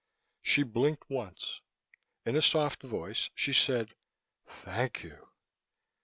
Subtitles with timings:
[0.41, 1.61] She blinked once.
[2.25, 3.93] In a soft voice, she said,
[4.47, 5.29] "Thank you."